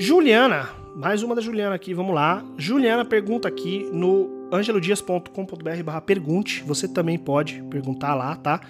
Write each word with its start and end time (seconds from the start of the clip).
Juliana, 0.00 0.68
mais 0.94 1.24
uma 1.24 1.34
da 1.34 1.40
Juliana 1.40 1.74
aqui, 1.74 1.92
vamos 1.92 2.14
lá. 2.14 2.44
Juliana 2.56 3.04
pergunta 3.04 3.48
aqui 3.48 3.88
no 3.92 4.48
angelodias.com.br 4.52 5.82
barra 5.84 6.00
pergunte. 6.00 6.62
Você 6.64 6.86
também 6.86 7.18
pode 7.18 7.60
perguntar 7.64 8.14
lá, 8.14 8.36
tá? 8.36 8.60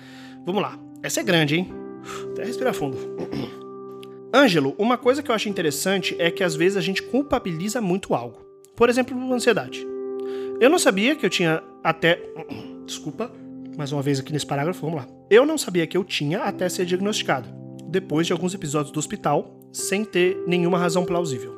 Vamos 0.47 0.63
lá. 0.63 0.79
Essa 1.03 1.21
é 1.21 1.23
grande, 1.23 1.57
hein? 1.57 1.71
Até 2.33 2.45
respirar 2.45 2.73
fundo. 2.73 2.97
Ângelo, 4.35 4.75
uma 4.79 4.97
coisa 4.97 5.23
que 5.23 5.31
eu 5.31 5.35
acho 5.35 5.51
interessante 5.51 6.17
é 6.19 6.31
que 6.31 6.43
às 6.43 6.57
vezes 6.57 6.79
a 6.79 6.81
gente 6.81 7.03
culpabiliza 7.03 7.79
muito 7.79 8.15
algo. 8.15 8.41
Por 8.75 8.89
exemplo, 8.89 9.15
ansiedade. 9.31 9.87
Eu 10.59 10.71
não 10.71 10.79
sabia 10.79 11.15
que 11.15 11.27
eu 11.27 11.31
tinha 11.31 11.63
até. 11.85 12.23
Desculpa, 12.87 13.31
mais 13.77 13.93
uma 13.93 14.01
vez 14.01 14.19
aqui 14.19 14.33
nesse 14.33 14.47
parágrafo, 14.47 14.81
vamos 14.81 15.05
lá. 15.05 15.09
Eu 15.29 15.45
não 15.45 15.59
sabia 15.59 15.87
que 15.87 15.97
eu 15.97 16.05
tinha 16.05 16.41
até 16.41 16.71
ser 16.71 16.87
diagnosticado, 16.87 17.51
depois 17.87 18.27
de 18.27 18.33
alguns 18.33 18.55
episódios 18.55 18.91
do 18.91 18.99
hospital, 18.99 19.58
sem 19.73 20.05
ter 20.05 20.43
nenhuma 20.47 20.79
razão 20.79 21.05
plausível. 21.05 21.57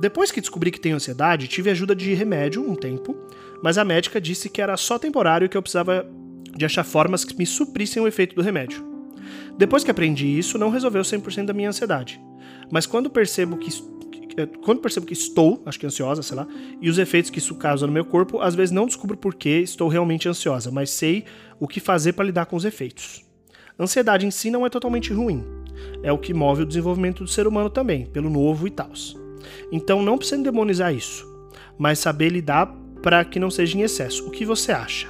Depois 0.00 0.30
que 0.30 0.40
descobri 0.40 0.70
que 0.70 0.80
tenho 0.80 0.96
ansiedade, 0.96 1.48
tive 1.48 1.70
ajuda 1.70 1.94
de 1.94 2.12
remédio 2.14 2.62
um 2.62 2.74
tempo, 2.74 3.16
mas 3.62 3.78
a 3.78 3.84
médica 3.84 4.20
disse 4.20 4.48
que 4.48 4.60
era 4.60 4.76
só 4.76 4.98
temporário 4.98 5.46
e 5.46 5.48
que 5.48 5.56
eu 5.56 5.62
precisava 5.62 6.06
de 6.56 6.64
achar 6.64 6.84
formas 6.84 7.24
que 7.24 7.36
me 7.38 7.46
suprissem 7.46 8.02
o 8.02 8.08
efeito 8.08 8.34
do 8.34 8.42
remédio. 8.42 8.84
Depois 9.56 9.84
que 9.84 9.90
aprendi 9.90 10.26
isso, 10.26 10.58
não 10.58 10.70
resolveu 10.70 11.02
100% 11.02 11.46
da 11.46 11.52
minha 11.52 11.68
ansiedade. 11.68 12.20
Mas 12.70 12.86
quando 12.86 13.10
percebo 13.10 13.56
que 13.56 13.70
é, 14.36 14.46
quando 14.46 14.80
percebo 14.80 15.06
que 15.06 15.12
estou, 15.12 15.62
acho 15.66 15.78
que 15.78 15.86
ansiosa, 15.86 16.22
sei 16.22 16.36
lá, 16.36 16.46
e 16.80 16.88
os 16.88 16.98
efeitos 16.98 17.30
que 17.30 17.38
isso 17.38 17.54
causa 17.54 17.86
no 17.86 17.92
meu 17.92 18.04
corpo, 18.04 18.40
às 18.40 18.54
vezes 18.54 18.70
não 18.70 18.86
descubro 18.86 19.16
por 19.16 19.34
que 19.34 19.48
estou 19.48 19.88
realmente 19.88 20.28
ansiosa, 20.28 20.70
mas 20.70 20.90
sei 20.90 21.24
o 21.60 21.68
que 21.68 21.80
fazer 21.80 22.14
para 22.14 22.24
lidar 22.24 22.46
com 22.46 22.56
os 22.56 22.64
efeitos. 22.64 23.24
Ansiedade 23.78 24.26
em 24.26 24.30
si 24.30 24.50
não 24.50 24.64
é 24.64 24.70
totalmente 24.70 25.12
ruim. 25.12 25.44
É 26.02 26.12
o 26.12 26.18
que 26.18 26.34
move 26.34 26.62
o 26.62 26.66
desenvolvimento 26.66 27.24
do 27.24 27.30
ser 27.30 27.46
humano 27.46 27.70
também, 27.70 28.06
pelo 28.06 28.28
novo 28.28 28.66
e 28.66 28.70
tal. 28.70 28.90
Então 29.70 30.02
não 30.02 30.18
precisa 30.18 30.42
demonizar 30.42 30.94
isso, 30.94 31.26
mas 31.78 31.98
saber 31.98 32.30
lidar 32.30 32.66
para 33.02 33.24
que 33.24 33.40
não 33.40 33.50
seja 33.50 33.76
em 33.76 33.82
excesso. 33.82 34.26
O 34.26 34.30
que 34.30 34.44
você 34.44 34.72
acha? 34.72 35.08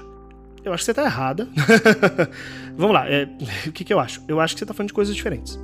Eu 0.65 0.73
acho 0.73 0.83
que 0.83 0.87
você 0.87 0.91
está 0.93 1.05
errada. 1.05 1.49
Vamos 2.77 2.95
lá, 2.95 3.09
é, 3.09 3.29
o 3.67 3.73
que, 3.73 3.85
que 3.85 3.93
eu 3.93 4.01
acho? 4.01 4.23
Eu 4.29 4.41
acho 4.41 4.55
que 4.55 4.61
você 4.61 4.65
está 4.65 4.75
falando 4.75 4.89
de 4.89 4.95
coisas 4.95 5.15
diferentes. 5.15 5.59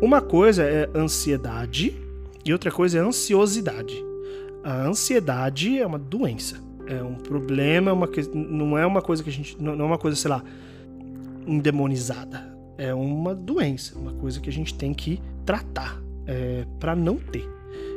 Uma 0.00 0.20
coisa 0.20 0.64
é 0.64 0.88
ansiedade 0.94 1.96
e 2.44 2.52
outra 2.52 2.70
coisa 2.70 2.98
é 2.98 3.00
ansiosidade. 3.00 4.02
A 4.64 4.86
ansiedade 4.86 5.78
é 5.78 5.86
uma 5.86 5.98
doença, 5.98 6.60
é 6.86 7.02
um 7.02 7.14
problema, 7.14 7.90
é 7.90 7.94
uma, 7.94 8.08
não 8.34 8.78
é 8.78 8.86
uma 8.86 9.02
coisa 9.02 9.22
que 9.22 9.30
a 9.30 9.32
gente. 9.32 9.60
Não 9.60 9.72
é 9.72 9.84
uma 9.84 9.98
coisa, 9.98 10.16
sei 10.16 10.30
lá, 10.30 10.42
endemonizada. 11.46 12.51
É 12.78 12.94
uma 12.94 13.34
doença, 13.34 13.98
uma 13.98 14.12
coisa 14.12 14.40
que 14.40 14.48
a 14.48 14.52
gente 14.52 14.74
tem 14.74 14.94
que 14.94 15.20
tratar 15.44 16.00
é, 16.26 16.64
para 16.80 16.96
não 16.96 17.16
ter. 17.16 17.48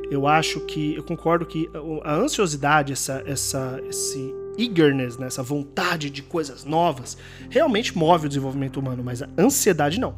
Eu 0.10 0.28
acho 0.28 0.60
que, 0.62 0.96
eu 0.96 1.04
concordo 1.04 1.46
que 1.46 1.70
a 2.04 2.14
ansiosidade, 2.14 2.94
essa, 2.94 3.24
essa, 3.26 3.82
esse 3.90 4.34
eagerness, 4.58 5.18
né, 5.18 5.28
essa 5.28 5.42
vontade 5.42 6.10
de 6.10 6.22
coisas 6.22 6.64
novas, 6.64 7.18
realmente 7.50 7.98
move 7.98 8.28
o 8.28 8.30
desenvolvimento 8.30 8.80
humano, 8.80 9.04
mas 9.04 9.22
a 9.22 9.30
ansiedade 9.38 10.00
não. 10.00 10.16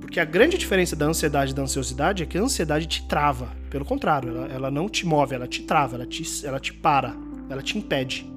Porque 0.00 0.20
a 0.20 0.24
grande 0.24 0.58
diferença 0.58 0.94
da 0.94 1.06
ansiedade 1.06 1.52
e 1.52 1.54
da 1.54 1.62
ansiosidade 1.62 2.22
é 2.22 2.26
que 2.26 2.36
a 2.36 2.42
ansiedade 2.42 2.86
te 2.86 3.06
trava. 3.08 3.48
Pelo 3.70 3.84
contrário, 3.84 4.28
ela, 4.28 4.46
ela 4.52 4.70
não 4.70 4.88
te 4.88 5.06
move, 5.06 5.34
ela 5.34 5.48
te 5.48 5.62
trava, 5.62 5.96
ela 5.96 6.06
te, 6.06 6.46
ela 6.46 6.60
te 6.60 6.72
para, 6.72 7.16
ela 7.48 7.62
te 7.62 7.78
impede. 7.78 8.30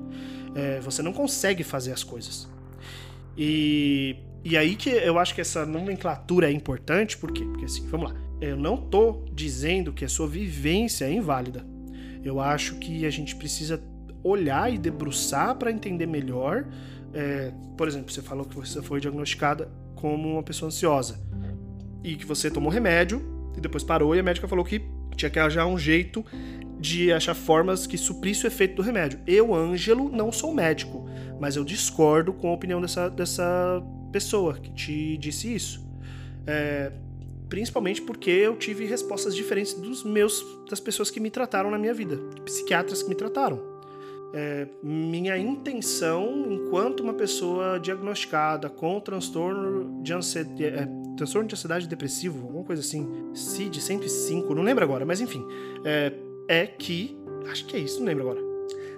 É, 0.56 0.80
você 0.80 1.02
não 1.04 1.12
consegue 1.12 1.64
fazer 1.64 1.92
as 1.92 2.04
coisas. 2.04 2.48
E, 3.38 4.16
e 4.44 4.56
aí 4.56 4.76
que 4.76 4.90
eu 4.90 5.18
acho 5.20 5.36
que 5.36 5.42
essa 5.42 5.66
nomenclatura 5.66 6.50
é 6.50 6.54
importante, 6.54 7.18
por 7.18 7.32
quê? 7.32 7.44
Porque 7.44 7.66
assim, 7.66 7.88
vamos 7.88 8.12
lá. 8.12 8.20
Eu 8.40 8.56
não 8.56 8.78
tô 8.78 9.26
dizendo 9.34 9.92
que 9.92 10.06
a 10.06 10.10
sua 10.10 10.28
vivência 10.28 11.06
é 11.06 11.12
inválida. 11.12 11.66
Eu 12.24 12.40
acho 12.40 12.76
que 12.76 13.06
a 13.06 13.10
gente 13.10 13.36
precisa 13.36 13.82
olhar 14.24 14.72
e 14.72 14.78
debruçar 14.78 15.56
para 15.56 15.72
entender 15.72 16.06
melhor. 16.06 16.68
É, 17.14 17.52
por 17.78 17.88
exemplo, 17.88 18.12
você 18.12 18.22
falou 18.22 18.46
que 18.46 18.56
você 18.56 18.82
foi 18.82 19.00
diagnosticada 19.00 19.72
como 19.96 20.34
uma 20.34 20.44
pessoa 20.44 20.68
ansiosa 20.68 21.20
e 22.04 22.16
que 22.16 22.26
você 22.26 22.52
tomou 22.52 22.72
remédio 22.72 23.22
e 23.58 23.62
depois 23.62 23.84
parou 23.84 24.16
e 24.16 24.20
a 24.20 24.24
médica 24.24 24.48
falou 24.48 24.64
que 24.64 24.82
tinha 25.16 25.30
que 25.30 25.40
achar 25.40 25.66
um 25.66 25.78
jeito 25.78 26.24
de 26.80 27.12
achar 27.12 27.34
formas 27.34 27.88
que 27.88 27.98
suprisse 27.98 28.46
o 28.46 28.48
efeito 28.48 28.76
do 28.76 28.82
remédio. 28.84 29.20
Eu, 29.26 29.54
Ângelo, 29.54 30.10
não 30.10 30.32
sou 30.32 30.54
médico, 30.54 31.10
mas 31.40 31.56
eu 31.56 31.64
discordo 31.64 32.32
com 32.32 32.50
a 32.50 32.54
opinião 32.54 32.80
dessa, 32.80 33.10
dessa 33.10 33.82
pessoa 34.12 34.56
que 34.56 34.72
te 34.72 35.18
disse 35.18 35.54
isso. 35.54 35.86
É, 36.46 36.92
principalmente 37.50 38.02
porque 38.02 38.30
eu 38.30 38.56
tive 38.56 38.86
respostas 38.86 39.36
diferentes 39.36 39.74
dos 39.74 40.04
meus 40.04 40.46
das 40.70 40.80
pessoas 40.80 41.10
que 41.10 41.20
me 41.20 41.30
trataram 41.30 41.72
na 41.72 41.78
minha 41.78 41.94
vida, 41.94 42.18
psiquiatras 42.46 43.04
que 43.04 43.10
me 43.10 43.16
trataram 43.16 43.78
é, 44.34 44.68
minha 44.84 45.38
intenção, 45.38 46.46
enquanto 46.50 47.02
uma 47.02 47.14
pessoa 47.14 47.80
diagnosticada 47.80 48.70
com 48.70 49.00
transtorno 49.00 50.02
de 50.04 50.14
ansiedade, 50.14 50.66
é, 50.66 50.88
transtorno 51.16 51.48
de 51.48 51.56
ansiedade 51.56 51.88
depressivo, 51.88 52.46
alguma 52.46 52.64
coisa 52.64 52.82
assim, 52.82 53.32
CID 53.34 53.82
105, 53.82 54.54
não 54.54 54.64
lembro 54.64 54.84
agora, 54.84 55.06
mas 55.06 55.22
enfim, 55.22 55.46
é, 55.84 56.14
é 56.48 56.68
que, 56.68 57.18
acho 57.50 57.66
que 57.66 57.76
é 57.76 57.80
isso, 57.80 58.00
não 58.00 58.06
lembro 58.06 58.30
agora, 58.30 58.46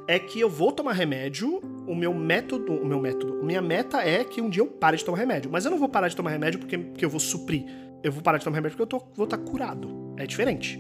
é 0.07 0.17
que 0.17 0.39
eu 0.39 0.49
vou 0.49 0.71
tomar 0.71 0.93
remédio, 0.93 1.61
o 1.89 1.95
meu 1.95 2.13
método, 2.13 2.71
o 2.71 2.85
meu 2.85 3.01
método, 3.01 3.43
minha 3.43 3.63
meta 3.63 3.97
é 4.07 4.23
que 4.23 4.39
um 4.39 4.47
dia 4.47 4.61
eu 4.61 4.67
pare 4.67 4.95
de 4.95 5.03
tomar 5.03 5.17
remédio, 5.17 5.49
mas 5.51 5.65
eu 5.65 5.71
não 5.71 5.79
vou 5.79 5.89
parar 5.89 6.07
de 6.07 6.15
tomar 6.15 6.29
remédio 6.29 6.59
porque, 6.59 6.77
porque 6.77 7.03
eu 7.03 7.09
vou 7.09 7.19
suprir, 7.19 7.65
eu 8.03 8.11
vou 8.11 8.21
parar 8.21 8.37
de 8.37 8.43
tomar 8.43 8.57
remédio 8.57 8.77
porque 8.77 8.95
eu 8.95 8.99
tô, 8.99 9.05
vou 9.15 9.23
estar 9.23 9.37
tá 9.37 9.43
curado, 9.43 10.13
é 10.15 10.27
diferente. 10.27 10.79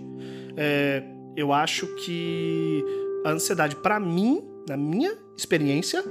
É, 0.55 1.01
eu 1.35 1.51
acho 1.51 1.87
que 1.95 2.85
a 3.25 3.31
ansiedade, 3.31 3.75
para 3.77 3.99
mim, 3.99 4.43
na 4.69 4.77
minha 4.77 5.17
experiência, 5.35 6.03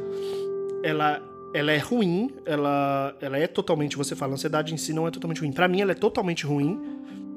ela, 0.82 1.22
ela 1.54 1.70
é 1.70 1.78
ruim, 1.78 2.30
ela, 2.44 3.16
ela 3.20 3.38
é 3.38 3.46
totalmente, 3.46 3.96
você 3.96 4.16
fala, 4.16 4.32
a 4.32 4.34
ansiedade 4.34 4.74
em 4.74 4.76
si 4.76 4.92
não 4.92 5.06
é 5.06 5.12
totalmente 5.12 5.40
ruim. 5.40 5.52
Para 5.52 5.68
mim, 5.68 5.80
ela 5.80 5.92
é 5.92 5.94
totalmente 5.94 6.44
ruim. 6.44 6.80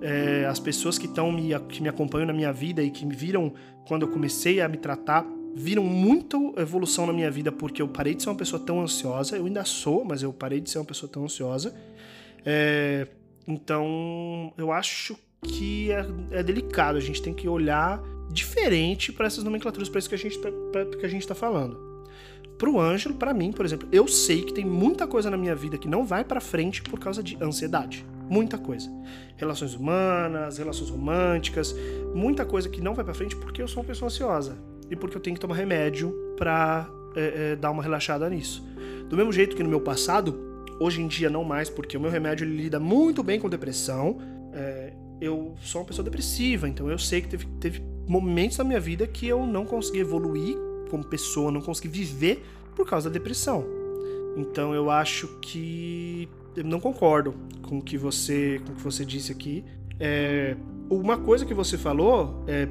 É, 0.02 0.48
as 0.48 0.60
pessoas 0.60 0.98
que 0.98 1.06
estão 1.06 1.32
me, 1.32 1.52
que 1.70 1.80
me 1.80 1.88
acompanham 1.88 2.26
na 2.26 2.34
minha 2.34 2.52
vida 2.52 2.82
e 2.82 2.90
que 2.90 3.06
me 3.06 3.16
viram 3.16 3.54
quando 3.88 4.02
eu 4.02 4.08
comecei 4.08 4.60
a 4.60 4.68
me 4.68 4.78
tratar, 4.78 5.24
viram 5.54 5.84
muita 5.84 6.38
evolução 6.58 7.06
na 7.06 7.14
minha 7.14 7.30
vida 7.30 7.52
porque 7.52 7.82
eu 7.82 7.88
parei 7.88 8.16
de 8.16 8.24
ser 8.24 8.30
uma 8.30 8.36
pessoa 8.36 8.62
tão 8.62 8.82
ansiosa. 8.82 9.38
Eu 9.38 9.46
ainda 9.46 9.66
sou, 9.66 10.04
mas 10.04 10.24
eu 10.24 10.32
parei 10.32 10.60
de 10.60 10.70
ser 10.70 10.80
uma 10.80 10.86
pessoa 10.86 11.12
tão 11.12 11.24
ansiosa. 11.24 11.76
É, 12.46 13.08
então, 13.48 14.54
eu 14.58 14.72
acho 14.72 15.18
que 15.44 15.92
é, 15.92 16.06
é 16.32 16.44
delicado. 16.44 16.98
A 16.98 17.02
gente 17.02 17.22
tem 17.22 17.34
que 17.34 17.48
olhar 17.48 18.02
diferente 18.32 19.12
para 19.12 19.28
essas 19.28 19.44
nomenclaturas, 19.44 19.90
para 19.90 20.00
isso 20.00 20.10
que 20.10 20.16
a 20.16 20.18
gente 20.18 20.38
pra, 20.40 20.86
que 20.86 21.06
a 21.06 21.10
gente 21.10 21.22
está 21.22 21.36
falando. 21.36 21.92
Pro 22.58 22.80
Ângelo, 22.80 23.16
para 23.16 23.34
mim, 23.34 23.52
por 23.52 23.66
exemplo, 23.66 23.90
eu 23.92 24.08
sei 24.08 24.44
que 24.44 24.54
tem 24.54 24.64
muita 24.64 25.08
coisa 25.08 25.32
na 25.32 25.38
minha 25.38 25.56
vida 25.56 25.80
que 25.80 25.88
não 25.88 26.06
vai 26.06 26.24
para 26.24 26.40
frente 26.40 26.82
por 26.82 27.00
causa 27.00 27.24
de 27.24 27.36
ansiedade. 27.42 28.06
Muita 28.30 28.58
coisa. 28.58 28.90
Relações 29.36 29.74
humanas, 29.74 30.60
relações 30.60 30.90
românticas, 30.90 31.76
muita 32.14 32.46
coisa 32.46 32.70
que 32.70 32.80
não 32.80 32.94
vai 32.94 33.04
para 33.04 33.16
frente 33.16 33.36
porque 33.36 33.62
eu 33.62 33.68
sou 33.68 33.82
uma 33.82 33.88
pessoa 33.88 34.08
ansiosa 34.08 34.71
e 34.92 34.96
porque 34.96 35.16
eu 35.16 35.22
tenho 35.22 35.34
que 35.34 35.40
tomar 35.40 35.56
remédio 35.56 36.14
para 36.38 36.88
é, 37.16 37.54
é, 37.54 37.56
dar 37.56 37.72
uma 37.72 37.82
relaxada 37.82 38.30
nisso. 38.30 38.64
Do 39.10 39.16
mesmo 39.16 39.32
jeito 39.32 39.56
que 39.56 39.64
no 39.64 39.70
meu 39.70 39.80
passado, 39.80 40.38
hoje 40.80 41.02
em 41.02 41.08
dia 41.08 41.30
não 41.30 41.46
mais, 41.46 41.70
porque 41.70 41.96
o 41.96 42.00
meu 42.00 42.12
remédio 42.12 42.46
lida 42.46 42.80
muito 42.80 43.24
bem 43.24 43.40
com 43.40 43.50
depressão. 43.50 44.18
É, 44.54 44.94
eu 45.22 45.56
sou 45.62 45.82
uma 45.82 45.88
pessoa 45.88 46.04
depressiva, 46.04 46.68
então 46.68 46.90
eu 46.90 47.00
sei 47.00 47.22
que 47.22 47.30
teve, 47.30 47.46
teve 47.60 47.82
momentos 48.06 48.58
da 48.58 48.64
minha 48.64 48.80
vida 48.80 49.08
que 49.08 49.26
eu 49.26 49.46
não 49.48 49.66
consegui 49.66 50.00
evoluir 50.00 50.58
como 50.90 51.04
pessoa, 51.06 51.52
não 51.52 51.62
consegui 51.62 51.88
viver 51.88 52.44
por 52.76 52.86
causa 52.86 53.10
da 53.10 53.14
depressão. 53.14 53.66
Então 54.36 54.74
eu 54.74 54.90
acho 54.90 55.28
que 55.42 56.28
eu 56.56 56.66
não 56.66 56.80
concordo 56.80 57.34
com 57.62 57.78
o 57.78 57.82
que 57.82 57.98
você, 57.98 58.62
com 58.66 58.74
o 58.74 58.76
que 58.76 58.84
você 58.84 59.06
disse 59.06 59.32
aqui. 59.32 59.64
É, 60.00 60.58
uma 60.90 61.18
coisa 61.18 61.46
que 61.46 61.54
você 61.54 61.78
falou, 61.78 62.44
é, 62.48 62.68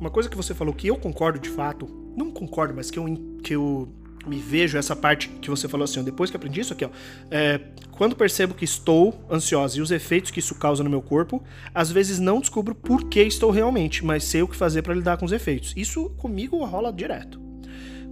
uma 0.00 0.10
coisa 0.10 0.28
que 0.28 0.36
você 0.36 0.54
falou 0.54 0.74
que 0.74 0.86
eu 0.88 0.96
concordo 0.96 1.38
de 1.38 1.48
fato, 1.48 1.86
não 2.16 2.30
concordo, 2.30 2.74
mas 2.74 2.90
que 2.90 2.98
eu, 2.98 3.04
que 3.42 3.54
eu 3.54 3.88
me 4.26 4.38
vejo 4.38 4.76
essa 4.76 4.94
parte 4.94 5.28
que 5.28 5.48
você 5.48 5.68
falou 5.68 5.84
assim, 5.84 6.02
depois 6.02 6.30
que 6.30 6.36
aprendi 6.36 6.60
isso 6.60 6.72
aqui, 6.72 6.84
ó, 6.84 6.90
é, 7.30 7.60
quando 7.92 8.16
percebo 8.16 8.54
que 8.54 8.64
estou 8.64 9.24
ansiosa 9.30 9.78
e 9.78 9.80
os 9.80 9.90
efeitos 9.90 10.30
que 10.30 10.40
isso 10.40 10.54
causa 10.56 10.82
no 10.82 10.90
meu 10.90 11.00
corpo, 11.00 11.42
às 11.74 11.90
vezes 11.90 12.18
não 12.18 12.40
descubro 12.40 12.74
por 12.74 13.08
que 13.08 13.22
estou 13.22 13.50
realmente, 13.50 14.04
mas 14.04 14.24
sei 14.24 14.42
o 14.42 14.48
que 14.48 14.56
fazer 14.56 14.82
para 14.82 14.94
lidar 14.94 15.16
com 15.16 15.24
os 15.24 15.32
efeitos. 15.32 15.72
Isso 15.76 16.10
comigo 16.16 16.62
rola 16.64 16.92
direto. 16.92 17.40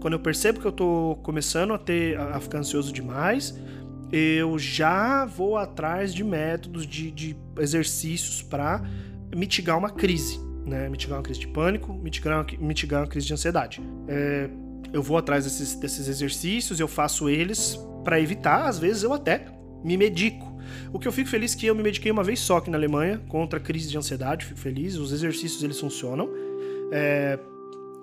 Quando 0.00 0.14
eu 0.14 0.20
percebo 0.20 0.60
que 0.60 0.66
eu 0.66 0.72
tô 0.72 1.18
começando 1.22 1.72
a 1.72 1.78
ter 1.78 2.18
a, 2.18 2.38
ficar 2.38 2.58
ansioso 2.58 2.92
demais, 2.92 3.58
eu 4.12 4.58
já 4.58 5.24
vou 5.24 5.56
atrás 5.56 6.14
de 6.14 6.22
métodos, 6.22 6.86
de, 6.86 7.10
de 7.10 7.36
exercícios 7.58 8.42
para 8.42 8.82
mitigar 9.34 9.76
uma 9.76 9.90
crise, 9.90 10.38
né? 10.64 10.88
Mitigar 10.88 11.18
uma 11.18 11.22
crise 11.22 11.40
de 11.40 11.48
pânico, 11.48 11.92
mitigar 11.92 12.38
uma, 12.38 12.66
mitigar 12.66 13.02
uma 13.02 13.06
crise 13.06 13.26
de 13.26 13.32
ansiedade. 13.32 13.82
É, 14.08 14.48
eu 14.92 15.02
vou 15.02 15.16
atrás 15.16 15.44
desses, 15.44 15.74
desses 15.74 16.08
exercícios, 16.08 16.78
eu 16.78 16.88
faço 16.88 17.28
eles 17.28 17.78
para 18.04 18.20
evitar, 18.20 18.66
às 18.66 18.78
vezes 18.78 19.02
eu 19.02 19.12
até 19.12 19.46
me 19.82 19.96
medico. 19.96 20.54
O 20.92 20.98
que 20.98 21.06
eu 21.06 21.12
fico 21.12 21.28
feliz 21.28 21.54
é 21.54 21.58
que 21.58 21.66
eu 21.66 21.74
me 21.74 21.82
mediquei 21.82 22.10
uma 22.10 22.24
vez 22.24 22.40
só 22.40 22.58
aqui 22.58 22.70
na 22.70 22.78
Alemanha 22.78 23.20
contra 23.28 23.58
a 23.58 23.62
crise 23.62 23.88
de 23.88 23.98
ansiedade, 23.98 24.44
fico 24.44 24.58
feliz. 24.58 24.96
Os 24.96 25.12
exercícios 25.12 25.62
eles 25.62 25.78
funcionam. 25.78 26.28
É, 26.90 27.38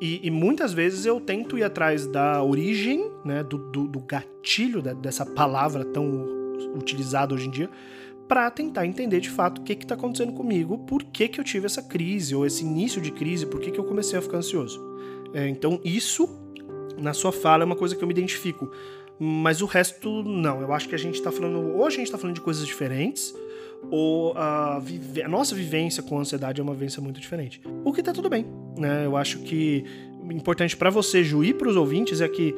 e, 0.01 0.19
e, 0.23 0.31
muitas 0.31 0.73
vezes 0.73 1.05
eu 1.05 1.19
tento 1.21 1.57
ir 1.57 1.63
atrás 1.63 2.07
da 2.07 2.41
origem, 2.43 3.11
né, 3.23 3.43
do, 3.43 3.57
do, 3.57 3.87
do 3.87 3.99
gatilho 3.99 4.81
da, 4.81 4.93
dessa 4.93 5.23
palavra 5.23 5.85
tão 5.85 6.25
utilizada 6.75 7.35
hoje 7.35 7.47
em 7.47 7.51
dia, 7.51 7.69
para 8.31 8.49
tentar 8.49 8.85
entender 8.85 9.19
de 9.19 9.29
fato 9.29 9.59
o 9.59 9.61
que 9.61 9.73
está 9.73 9.93
acontecendo 9.93 10.31
comigo, 10.31 10.77
por 10.77 11.03
que, 11.03 11.27
que 11.27 11.37
eu 11.37 11.43
tive 11.43 11.65
essa 11.65 11.83
crise, 11.83 12.33
ou 12.33 12.45
esse 12.45 12.63
início 12.63 13.01
de 13.01 13.11
crise, 13.11 13.45
por 13.45 13.59
que, 13.59 13.69
que 13.71 13.77
eu 13.77 13.83
comecei 13.83 14.17
a 14.17 14.21
ficar 14.21 14.37
ansioso. 14.37 14.81
É, 15.33 15.49
então, 15.49 15.81
isso, 15.83 16.29
na 16.97 17.13
sua 17.13 17.33
fala, 17.33 17.63
é 17.63 17.65
uma 17.65 17.75
coisa 17.75 17.93
que 17.93 18.01
eu 18.01 18.07
me 18.07 18.13
identifico. 18.13 18.71
Mas 19.19 19.61
o 19.61 19.65
resto, 19.65 20.23
não. 20.23 20.61
Eu 20.61 20.71
acho 20.71 20.87
que 20.87 20.95
a 20.95 20.97
gente 20.97 21.15
está 21.15 21.29
falando. 21.29 21.75
Ou 21.75 21.85
a 21.85 21.89
gente 21.89 22.03
está 22.03 22.17
falando 22.17 22.35
de 22.35 22.39
coisas 22.39 22.65
diferentes, 22.65 23.35
ou 23.89 24.31
a, 24.37 24.77
a, 24.77 25.27
nossa 25.27 25.53
vivência 25.53 26.01
com 26.01 26.17
ansiedade 26.17 26.61
é 26.61 26.63
uma 26.63 26.73
vivência 26.73 27.01
muito 27.01 27.19
diferente. 27.19 27.61
O 27.83 27.91
que 27.91 28.01
tá 28.01 28.13
tudo 28.13 28.29
bem, 28.29 28.45
né? 28.77 29.05
Eu 29.05 29.17
acho 29.17 29.39
que 29.39 29.83
importante 30.29 30.77
para 30.77 30.89
você, 30.89 31.21
Ju, 31.21 31.43
e 31.43 31.53
para 31.53 31.67
os 31.67 31.75
ouvintes 31.75 32.21
é 32.21 32.29
que 32.29 32.55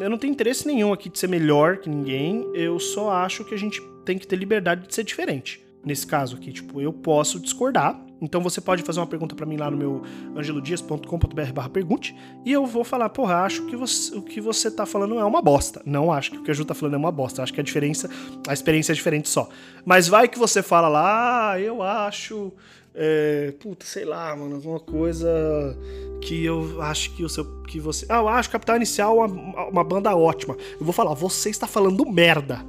eu 0.00 0.10
não 0.10 0.18
tenho 0.18 0.32
interesse 0.32 0.66
nenhum 0.66 0.92
aqui 0.92 1.08
de 1.08 1.18
ser 1.18 1.28
melhor 1.28 1.78
que 1.78 1.88
ninguém, 1.88 2.46
eu 2.54 2.78
só 2.78 3.10
acho 3.10 3.44
que 3.44 3.54
a 3.54 3.58
gente 3.58 3.82
tem 4.04 4.18
que 4.18 4.26
ter 4.26 4.36
liberdade 4.36 4.86
de 4.86 4.94
ser 4.94 5.04
diferente. 5.04 5.66
Nesse 5.88 6.06
caso 6.06 6.36
aqui, 6.36 6.52
tipo, 6.52 6.82
eu 6.82 6.92
posso 6.92 7.40
discordar, 7.40 7.98
então 8.20 8.42
você 8.42 8.60
pode 8.60 8.82
fazer 8.82 9.00
uma 9.00 9.06
pergunta 9.06 9.34
para 9.34 9.46
mim 9.46 9.56
lá 9.56 9.70
no 9.70 9.76
meu 9.78 10.02
angelodias.com.br 10.36 11.68
pergunte 11.72 12.14
e 12.44 12.52
eu 12.52 12.66
vou 12.66 12.84
falar, 12.84 13.08
porra, 13.08 13.36
acho 13.36 13.64
que 13.64 13.74
você, 13.74 14.14
o 14.14 14.20
que 14.20 14.38
você 14.38 14.70
tá 14.70 14.84
falando 14.84 15.18
é 15.18 15.24
uma 15.24 15.40
bosta. 15.40 15.80
Não 15.86 16.12
acho 16.12 16.32
que 16.32 16.36
o 16.36 16.42
que 16.42 16.50
a 16.50 16.54
Ju 16.54 16.66
tá 16.66 16.74
falando 16.74 16.92
é 16.92 16.98
uma 16.98 17.10
bosta. 17.10 17.42
Acho 17.42 17.54
que 17.54 17.60
a 17.60 17.64
diferença, 17.64 18.10
a 18.46 18.52
experiência 18.52 18.92
é 18.92 18.94
diferente 18.94 19.30
só. 19.30 19.48
Mas 19.82 20.08
vai 20.08 20.28
que 20.28 20.38
você 20.38 20.62
fala 20.62 20.88
lá, 20.88 21.52
ah, 21.52 21.58
eu 21.58 21.82
acho. 21.82 22.52
É, 22.94 23.54
puta, 23.58 23.86
sei 23.86 24.04
lá, 24.04 24.36
mano, 24.36 24.56
alguma 24.56 24.80
coisa 24.80 25.74
que 26.20 26.44
eu 26.44 26.82
acho 26.82 27.14
que 27.16 27.24
o 27.24 27.30
seu. 27.30 27.62
que 27.62 27.80
você. 27.80 28.04
Ah, 28.10 28.18
eu 28.18 28.28
acho 28.28 28.50
Capital 28.50 28.76
Inicial 28.76 29.16
uma, 29.16 29.68
uma 29.68 29.84
banda 29.84 30.14
ótima. 30.14 30.54
Eu 30.78 30.84
vou 30.84 30.92
falar, 30.92 31.14
você 31.14 31.48
está 31.48 31.66
falando 31.66 32.04
merda. 32.04 32.62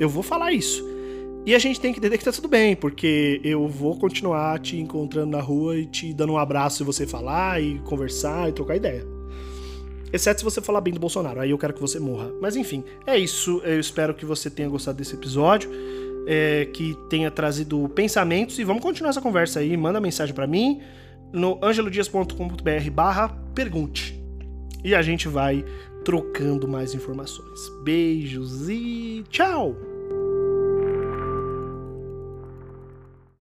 Eu 0.00 0.08
vou 0.08 0.22
falar 0.22 0.52
isso. 0.52 0.91
E 1.44 1.54
a 1.54 1.58
gente 1.58 1.80
tem 1.80 1.92
que 1.92 1.98
entender 1.98 2.18
que 2.18 2.24
tá 2.24 2.30
tudo 2.30 2.46
bem, 2.46 2.76
porque 2.76 3.40
eu 3.42 3.66
vou 3.66 3.98
continuar 3.98 4.60
te 4.60 4.76
encontrando 4.76 5.32
na 5.32 5.40
rua 5.40 5.76
e 5.76 5.86
te 5.86 6.14
dando 6.14 6.34
um 6.34 6.38
abraço 6.38 6.78
se 6.78 6.84
você 6.84 7.06
falar 7.06 7.60
e 7.60 7.80
conversar 7.80 8.48
e 8.48 8.52
trocar 8.52 8.76
ideia. 8.76 9.04
Exceto 10.12 10.40
se 10.40 10.44
você 10.44 10.60
falar 10.60 10.80
bem 10.80 10.92
do 10.92 11.00
Bolsonaro, 11.00 11.40
aí 11.40 11.50
eu 11.50 11.58
quero 11.58 11.72
que 11.72 11.80
você 11.80 11.98
morra. 11.98 12.30
Mas 12.40 12.54
enfim, 12.54 12.84
é 13.06 13.18
isso. 13.18 13.60
Eu 13.64 13.80
espero 13.80 14.14
que 14.14 14.24
você 14.24 14.48
tenha 14.50 14.68
gostado 14.68 14.98
desse 14.98 15.14
episódio, 15.14 15.70
é, 16.26 16.68
que 16.72 16.96
tenha 17.08 17.30
trazido 17.30 17.88
pensamentos 17.88 18.58
e 18.58 18.64
vamos 18.64 18.82
continuar 18.82 19.10
essa 19.10 19.22
conversa 19.22 19.60
aí. 19.60 19.76
Manda 19.76 20.00
mensagem 20.00 20.34
para 20.34 20.46
mim 20.46 20.80
no 21.32 21.58
angelodias.com.br 21.62 22.90
barra 22.92 23.30
pergunte. 23.54 24.22
E 24.84 24.94
a 24.94 25.02
gente 25.02 25.28
vai 25.28 25.64
trocando 26.04 26.68
mais 26.68 26.94
informações. 26.94 27.60
Beijos 27.82 28.68
e 28.68 29.24
tchau! 29.30 29.91